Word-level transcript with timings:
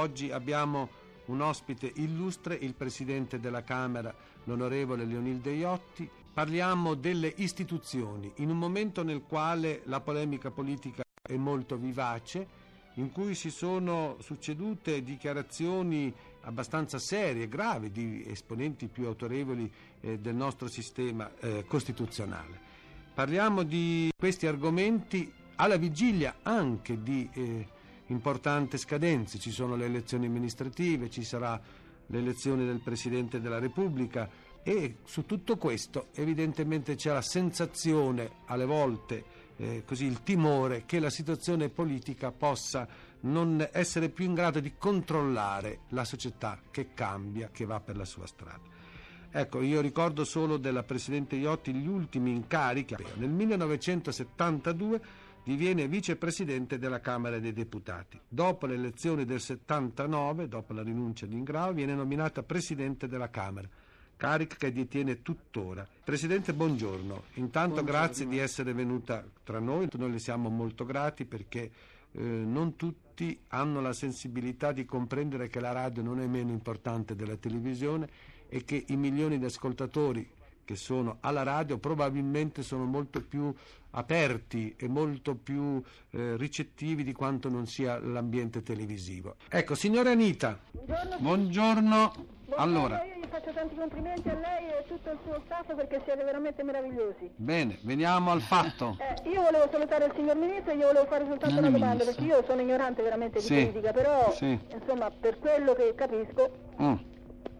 Oggi 0.00 0.30
abbiamo 0.30 0.88
un 1.26 1.42
ospite 1.42 1.92
illustre, 1.96 2.54
il 2.54 2.72
Presidente 2.72 3.38
della 3.38 3.62
Camera, 3.62 4.14
l'onorevole 4.44 5.04
Leonilde 5.04 5.50
Iotti. 5.50 6.08
Parliamo 6.32 6.94
delle 6.94 7.30
istituzioni, 7.36 8.32
in 8.36 8.48
un 8.48 8.56
momento 8.56 9.02
nel 9.02 9.20
quale 9.20 9.82
la 9.84 10.00
polemica 10.00 10.50
politica 10.50 11.02
è 11.20 11.36
molto 11.36 11.76
vivace, 11.76 12.46
in 12.94 13.12
cui 13.12 13.34
si 13.34 13.50
sono 13.50 14.16
succedute 14.20 15.02
dichiarazioni 15.02 16.10
abbastanza 16.44 16.98
serie, 16.98 17.46
gravi, 17.46 17.90
di 17.90 18.24
esponenti 18.26 18.88
più 18.88 19.04
autorevoli 19.04 19.70
eh, 20.00 20.18
del 20.18 20.34
nostro 20.34 20.66
sistema 20.66 21.30
eh, 21.40 21.66
costituzionale. 21.66 22.58
Parliamo 23.12 23.64
di 23.64 24.10
questi 24.16 24.46
argomenti 24.46 25.30
alla 25.56 25.76
vigilia 25.76 26.36
anche 26.40 27.02
di 27.02 27.28
eh, 27.34 27.68
importanti 28.12 28.78
scadenze, 28.78 29.38
ci 29.38 29.50
sono 29.50 29.76
le 29.76 29.86
elezioni 29.86 30.26
amministrative, 30.26 31.10
ci 31.10 31.24
sarà 31.24 31.60
l'elezione 32.06 32.64
del 32.64 32.80
Presidente 32.80 33.40
della 33.40 33.58
Repubblica 33.58 34.28
e 34.62 34.96
su 35.04 35.24
tutto 35.24 35.56
questo 35.56 36.08
evidentemente 36.14 36.94
c'è 36.94 37.12
la 37.12 37.22
sensazione 37.22 38.30
alle 38.46 38.66
volte 38.66 39.24
eh, 39.56 39.84
così 39.86 40.06
il 40.06 40.22
timore 40.22 40.84
che 40.86 40.98
la 41.00 41.10
situazione 41.10 41.68
politica 41.68 42.32
possa 42.32 42.88
non 43.20 43.66
essere 43.72 44.08
più 44.08 44.24
in 44.24 44.34
grado 44.34 44.58
di 44.58 44.72
controllare 44.76 45.80
la 45.88 46.04
società 46.04 46.58
che 46.70 46.94
cambia, 46.94 47.50
che 47.52 47.66
va 47.66 47.78
per 47.80 47.96
la 47.96 48.06
sua 48.06 48.26
strada. 48.26 48.78
Ecco, 49.32 49.60
io 49.60 49.80
ricordo 49.80 50.24
solo 50.24 50.56
della 50.56 50.82
Presidente 50.82 51.36
Iotti 51.36 51.72
gli 51.72 51.86
ultimi 51.86 52.30
incarichi. 52.32 52.96
Nel 53.16 53.28
1972 53.28 55.00
diviene 55.44 55.88
vicepresidente 55.88 56.78
della 56.78 57.00
Camera 57.00 57.38
dei 57.38 57.52
Deputati. 57.52 58.20
Dopo 58.28 58.66
le 58.66 58.74
elezioni 58.74 59.24
del 59.24 59.40
79, 59.40 60.48
dopo 60.48 60.72
la 60.72 60.82
rinuncia 60.82 61.26
di 61.26 61.36
Ingrao, 61.36 61.72
viene 61.72 61.94
nominata 61.94 62.42
Presidente 62.42 63.08
della 63.08 63.30
Camera 63.30 63.68
carica 64.20 64.56
che 64.56 64.70
detiene 64.70 65.22
tuttora. 65.22 65.88
Presidente, 66.04 66.52
buongiorno. 66.52 67.22
Intanto 67.36 67.76
buongiorno. 67.76 67.98
grazie 67.98 68.28
di 68.28 68.36
essere 68.36 68.74
venuta 68.74 69.24
tra 69.42 69.60
noi, 69.60 69.88
noi 69.96 70.10
le 70.10 70.18
siamo 70.18 70.50
molto 70.50 70.84
grati 70.84 71.24
perché 71.24 71.70
eh, 72.12 72.20
non 72.20 72.76
tutti 72.76 73.40
hanno 73.48 73.80
la 73.80 73.94
sensibilità 73.94 74.72
di 74.72 74.84
comprendere 74.84 75.48
che 75.48 75.58
la 75.58 75.72
radio 75.72 76.02
non 76.02 76.20
è 76.20 76.26
meno 76.26 76.50
importante 76.50 77.16
della 77.16 77.36
televisione 77.36 78.08
e 78.50 78.62
che 78.64 78.84
i 78.88 78.96
milioni 78.96 79.38
di 79.38 79.46
ascoltatori 79.46 80.28
che 80.70 80.76
sono 80.76 81.16
alla 81.22 81.42
radio 81.42 81.78
probabilmente 81.78 82.62
sono 82.62 82.84
molto 82.84 83.20
più 83.20 83.52
aperti 83.90 84.76
e 84.78 84.86
molto 84.86 85.34
più 85.34 85.82
eh, 86.10 86.36
ricettivi 86.36 87.02
di 87.02 87.12
quanto 87.12 87.48
non 87.48 87.66
sia 87.66 87.98
l'ambiente 87.98 88.62
televisivo. 88.62 89.34
Ecco, 89.48 89.74
signora 89.74 90.12
Anita, 90.12 90.56
buongiorno. 90.70 91.16
buongiorno. 91.18 92.12
Allora, 92.54 93.02
io 93.04 93.14
gli 93.16 93.26
faccio 93.28 93.52
tanti 93.52 93.74
complimenti 93.74 94.28
a 94.28 94.34
lei 94.34 94.68
e 94.68 94.78
a 94.78 94.82
tutto 94.86 95.10
il 95.10 95.18
suo 95.24 95.42
staff 95.44 95.74
perché 95.74 96.02
siete 96.04 96.22
veramente 96.22 96.62
meravigliosi. 96.62 97.32
Bene, 97.34 97.76
veniamo 97.82 98.30
al 98.30 98.40
fatto. 98.40 98.96
eh, 99.00 99.28
io 99.28 99.42
volevo 99.42 99.68
salutare 99.72 100.04
il 100.04 100.12
signor 100.14 100.36
Ministro 100.36 100.70
e 100.70 100.76
gli 100.76 100.82
volevo 100.82 101.06
fare 101.06 101.26
soltanto 101.26 101.54
non 101.56 101.64
una 101.64 101.78
domanda 101.78 102.04
perché 102.04 102.22
io 102.22 102.44
sono 102.46 102.60
ignorante 102.60 103.02
veramente 103.02 103.40
di 103.40 103.44
sì. 103.44 103.54
politica, 103.54 103.90
però 103.90 104.32
sì. 104.34 104.56
insomma 104.72 105.10
per 105.10 105.40
quello 105.40 105.74
che 105.74 105.94
capisco 105.96 106.50
mm 106.80 107.09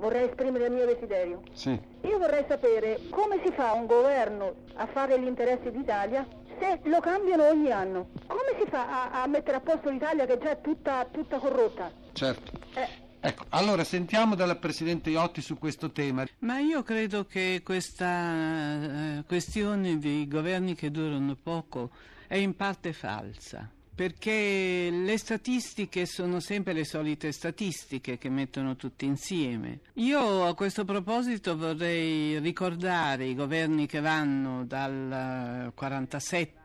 vorrei 0.00 0.28
esprimere 0.28 0.66
il 0.66 0.72
mio 0.72 0.86
desiderio. 0.86 1.42
Sì. 1.52 1.78
Io 2.02 2.18
vorrei 2.18 2.44
sapere 2.48 3.00
come 3.10 3.40
si 3.44 3.52
fa 3.52 3.72
un 3.72 3.86
governo 3.86 4.54
a 4.74 4.86
fare 4.86 5.20
gli 5.20 5.26
interessi 5.26 5.70
d'Italia 5.70 6.26
se 6.58 6.80
lo 6.84 7.00
cambiano 7.00 7.46
ogni 7.46 7.70
anno. 7.70 8.08
Come 8.26 8.56
si 8.58 8.68
fa 8.68 9.10
a, 9.12 9.22
a 9.22 9.26
mettere 9.26 9.58
a 9.58 9.60
posto 9.60 9.90
l'Italia 9.90 10.26
che 10.26 10.38
già 10.38 10.50
è 10.50 10.60
tutta, 10.60 11.06
tutta 11.10 11.38
corrotta? 11.38 11.92
Certo. 12.12 12.52
Eh. 12.74 13.08
Ecco, 13.22 13.44
allora 13.50 13.84
sentiamo 13.84 14.34
dalla 14.34 14.56
Presidente 14.56 15.10
Iotti 15.10 15.42
su 15.42 15.58
questo 15.58 15.90
tema. 15.90 16.24
Ma 16.38 16.58
io 16.58 16.82
credo 16.82 17.26
che 17.26 17.60
questa 17.62 19.18
eh, 19.18 19.24
questione 19.26 19.98
di 19.98 20.26
governi 20.26 20.74
che 20.74 20.90
durano 20.90 21.36
poco 21.40 21.90
è 22.26 22.36
in 22.36 22.56
parte 22.56 22.94
falsa 22.94 23.70
perché 24.00 24.88
le 24.90 25.18
statistiche 25.18 26.06
sono 26.06 26.40
sempre 26.40 26.72
le 26.72 26.86
solite 26.86 27.32
statistiche 27.32 28.16
che 28.16 28.30
mettono 28.30 28.74
tutti 28.74 29.04
insieme. 29.04 29.80
Io 29.96 30.46
a 30.46 30.54
questo 30.54 30.86
proposito 30.86 31.54
vorrei 31.54 32.38
ricordare 32.38 33.26
i 33.26 33.34
governi 33.34 33.84
che 33.84 34.00
vanno 34.00 34.64
dal 34.64 35.70
47 35.74 36.59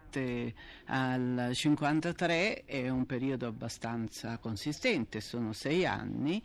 al 0.86 1.52
53 1.54 2.64
è 2.66 2.90
un 2.90 3.06
periodo 3.06 3.48
abbastanza 3.48 4.38
consistente, 4.38 5.22
sono 5.22 5.54
sei 5.54 5.86
anni, 5.86 6.42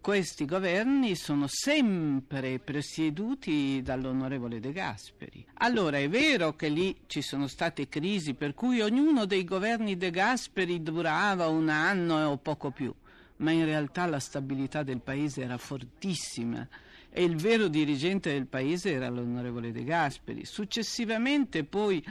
questi 0.00 0.46
governi 0.46 1.14
sono 1.14 1.46
sempre 1.46 2.58
presieduti 2.58 3.82
dall'onorevole 3.82 4.58
De 4.58 4.72
Gasperi. 4.72 5.44
Allora 5.58 5.98
è 5.98 6.08
vero 6.08 6.56
che 6.56 6.68
lì 6.68 6.96
ci 7.06 7.20
sono 7.20 7.46
state 7.46 7.88
crisi 7.88 8.32
per 8.32 8.54
cui 8.54 8.80
ognuno 8.80 9.26
dei 9.26 9.44
governi 9.44 9.98
De 9.98 10.10
Gasperi 10.10 10.82
durava 10.82 11.48
un 11.48 11.68
anno 11.68 12.28
o 12.28 12.38
poco 12.38 12.70
più, 12.70 12.94
ma 13.36 13.50
in 13.50 13.66
realtà 13.66 14.06
la 14.06 14.20
stabilità 14.20 14.82
del 14.82 15.02
paese 15.02 15.42
era 15.42 15.58
fortissima 15.58 16.66
e 17.10 17.24
il 17.24 17.36
vero 17.36 17.68
dirigente 17.68 18.32
del 18.32 18.46
paese 18.46 18.92
era 18.92 19.08
l'onorevole 19.08 19.72
De 19.72 19.84
Gasperi. 19.84 20.46
Successivamente 20.46 21.64
poi 21.64 22.02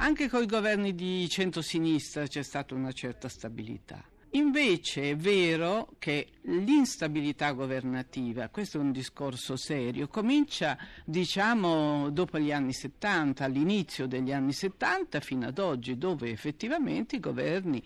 anche 0.00 0.28
con 0.28 0.42
i 0.42 0.46
governi 0.46 0.94
di 0.94 1.28
centrosinistra 1.28 2.26
c'è 2.26 2.42
stata 2.42 2.74
una 2.74 2.92
certa 2.92 3.28
stabilità. 3.28 4.02
Invece 4.32 5.10
è 5.10 5.16
vero 5.16 5.94
che 5.98 6.28
l'instabilità 6.42 7.52
governativa, 7.52 8.50
questo 8.50 8.76
è 8.76 8.80
un 8.80 8.92
discorso 8.92 9.56
serio, 9.56 10.08
comincia 10.08 10.76
diciamo 11.06 12.10
dopo 12.10 12.38
gli 12.38 12.52
anni 12.52 12.74
70, 12.74 13.44
all'inizio 13.44 14.06
degli 14.06 14.30
anni 14.30 14.52
70 14.52 15.20
fino 15.20 15.46
ad 15.46 15.58
oggi, 15.58 15.96
dove 15.96 16.30
effettivamente 16.30 17.16
i 17.16 17.20
governi 17.20 17.82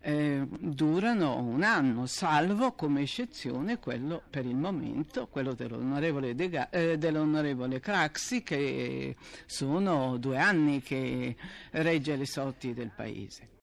eh, 0.00 0.46
durano 0.48 1.42
un 1.42 1.62
anno, 1.62 2.06
salvo 2.06 2.72
come 2.72 3.02
eccezione 3.02 3.78
quello 3.78 4.22
per 4.30 4.46
il 4.46 4.56
momento, 4.56 5.28
quello 5.28 5.52
dell'onorevole, 5.52 6.34
Dega, 6.34 6.70
eh, 6.70 6.96
dell'onorevole 6.96 7.80
Craxi, 7.80 8.42
che 8.42 9.14
sono 9.44 10.16
due 10.16 10.38
anni 10.38 10.80
che 10.80 11.36
regge 11.72 12.16
le 12.16 12.26
sorti 12.26 12.72
del 12.72 12.90
paese. 12.94 13.48